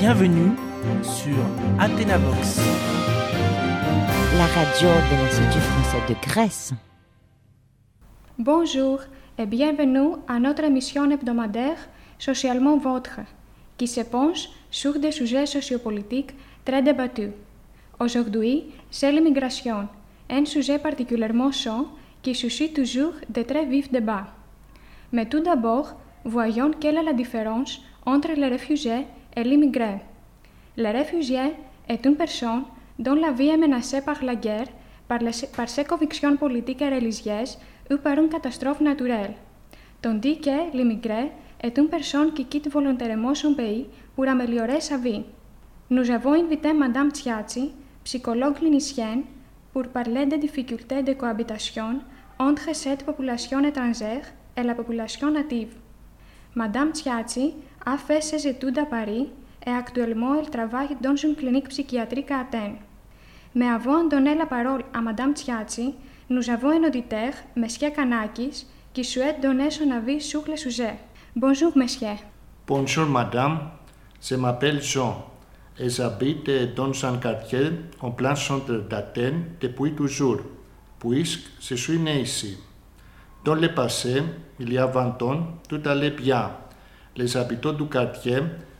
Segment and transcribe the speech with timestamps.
[0.00, 0.52] Bienvenue
[1.02, 1.34] sur
[1.80, 2.60] Athénavox,
[4.36, 6.72] la radio de l'Institut français de Grèce.
[8.38, 9.00] Bonjour
[9.36, 11.78] et bienvenue à notre émission hebdomadaire
[12.16, 13.20] Socialement Votre,
[13.76, 16.30] qui se penche sur des sujets sociopolitiques
[16.64, 17.32] très débattus.
[17.98, 19.88] Aujourd'hui, c'est l'immigration,
[20.30, 21.88] un sujet particulièrement chaud
[22.22, 24.28] qui suscite toujours de très vifs débats.
[25.10, 29.04] Mais tout d'abord, voyons quelle est la différence entre les réfugiés
[29.38, 29.94] et l'immigré.
[30.76, 31.54] Le réfugié
[31.88, 32.64] est une personne
[32.98, 34.66] dont la vie est menacée par la guerre,
[35.06, 37.56] par, les, par ses convictions politiques et religieuses
[37.90, 39.34] ou par une catastrophe naturelle,
[40.02, 45.24] tandis que l'immigré est une personne qui quitte volontairement son pays pour améliorer sa vie.
[45.90, 47.72] Nous avons invité Madame Tsiatsi,
[48.04, 49.22] psychologue clinicienne,
[49.72, 52.00] pour parler des difficultés de cohabitation
[52.38, 54.26] entre cette population étrangère
[54.56, 55.74] et la population native.
[56.54, 57.54] Madame Tsiatsi
[57.88, 59.30] a fait ses études à Paris
[59.66, 62.76] et actuellement elle travaille dans une clinique psychiatrique à Athènes.
[63.54, 65.94] Mais avant de donner la parole à Madame Tsiatsi,
[66.28, 70.96] nous avons un auditeur, Monsieur Kanakis, qui souhaite donner son avis sur le sujet.
[71.34, 72.16] Bonjour, Monsieur.
[72.66, 73.70] Bonjour, Madame.
[74.20, 75.24] Je m'appelle Jean
[75.78, 77.70] et j'habite dans un quartier
[78.02, 80.40] en plein centre d'Athènes depuis toujours,
[81.00, 82.58] puisque je suis né ici.
[83.44, 84.22] Dans le passé,
[84.60, 86.50] il y a 20 ans, tout allait bien.
[87.18, 88.38] Les habitants du quartier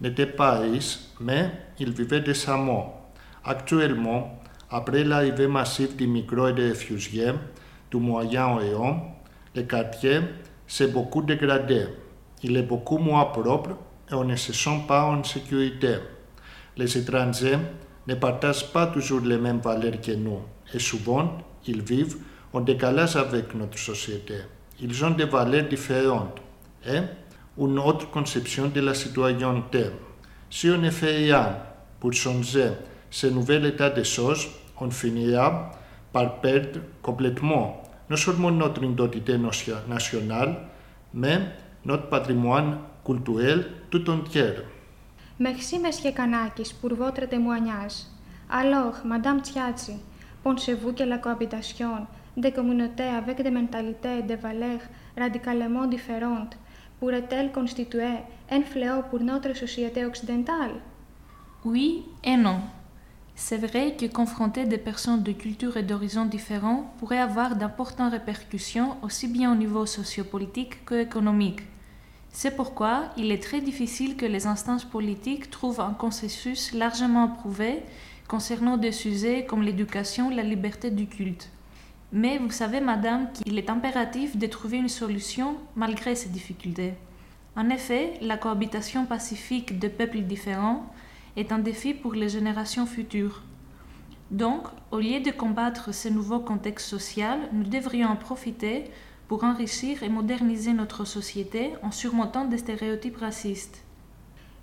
[0.00, 1.50] n'étaient pas riches, mais
[1.80, 3.10] ils vivaient décemment.
[3.44, 7.32] Actuellement, après l'arrivée massive d'immigrants et de réfugiés
[7.90, 9.16] du Moyen-Orient,
[9.56, 10.20] le quartier
[10.64, 11.86] s'est beaucoup dégradé.
[12.44, 13.70] Il est beaucoup moins propre
[14.08, 15.96] et on ne se sent pas en sécurité.
[16.76, 17.58] Les étrangers
[18.06, 20.38] ne partagent pas toujours les mêmes valeurs que nous
[20.72, 21.36] et souvent
[21.66, 22.18] ils vivent
[22.52, 24.34] en décalage avec notre société.
[24.78, 26.38] Ils ont des valeurs différentes
[26.86, 27.00] et
[27.60, 29.90] une autre conception de la citoyenneté.
[30.48, 31.58] Si on ne fait rien
[32.00, 32.70] pour changer
[33.10, 34.48] ce nouvel état des choses,
[34.80, 35.70] on finira
[36.12, 40.56] par perdre complètement non seulement notre identité nationale,
[41.14, 41.38] mais
[41.84, 44.54] notre patrimoine culturel tout entier.
[45.38, 48.04] Merci, Monsieur Kanakis, pour votre témoignage.
[48.48, 49.92] Alors, Madame Tchiatsi,
[50.42, 52.06] pensez-vous que la cohabitation
[52.36, 54.80] des communautés avec des mentalités et des valeurs
[55.16, 56.56] radicalement différentes
[57.00, 58.18] pourrait-elle constituer
[58.50, 60.74] un fléau pour notre société occidentale?
[61.64, 62.60] Oui et non.
[63.34, 68.96] C'est vrai que confronter des personnes de cultures et d'horizons différents pourrait avoir d'importantes répercussions
[69.02, 71.60] aussi bien au niveau sociopolitique qu'économique.
[72.32, 77.82] C'est pourquoi il est très difficile que les instances politiques trouvent un consensus largement approuvé
[78.28, 81.48] concernant des sujets comme l'éducation, la liberté du culte.
[82.12, 86.94] Mais vous savez, madame, qu'il est impératif de trouver une solution malgré ces difficultés.
[87.56, 90.86] En effet, la cohabitation pacifique de peuples différents
[91.36, 93.42] est un défi pour les générations futures.
[94.30, 98.84] Donc, au lieu de combattre ce nouveau contexte social, nous devrions en profiter
[99.28, 103.84] pour enrichir et moderniser notre société en surmontant des stéréotypes racistes.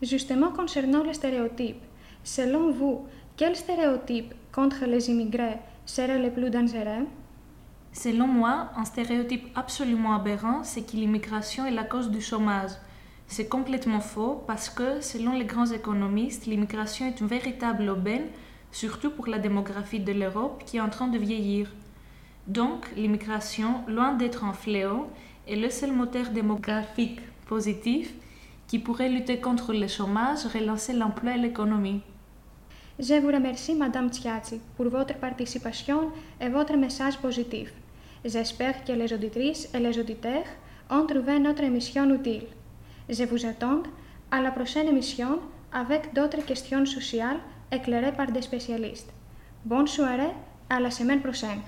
[0.00, 1.82] Justement, concernant les stéréotypes,
[2.22, 3.06] selon vous,
[3.36, 7.06] quel stéréotype contre les immigrés serait le plus dangereux?
[7.94, 12.72] Selon moi, un stéréotype absolument aberrant, c'est que l'immigration est la cause du chômage.
[13.28, 18.26] C'est complètement faux parce que, selon les grands économistes, l'immigration est une véritable aubaine,
[18.72, 21.70] surtout pour la démographie de l'Europe qui est en train de vieillir.
[22.48, 25.06] Donc, l'immigration, loin d'être un fléau,
[25.46, 28.12] est le seul moteur démographique positif
[28.66, 32.02] qui pourrait lutter contre le chômage, relancer l'emploi et l'économie.
[32.98, 36.10] Je vous remercie, Madame Tsiatsi, pour votre participation
[36.40, 37.72] et votre message positif.
[38.24, 40.46] J'espère que les auditrices et les auditeurs
[40.90, 42.46] ont trouvé notre émission utile.
[43.08, 43.82] Je vous attends
[44.30, 45.40] à la prochaine émission
[45.72, 47.40] avec d'autres questions sociales
[47.70, 49.12] éclairées par des spécialistes.
[49.64, 50.32] Bonne soirée,
[50.70, 51.60] à la semaine prochaine.